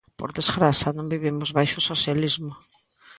[0.19, 2.53] Por desgraza, non vivimos baixo o socialismo.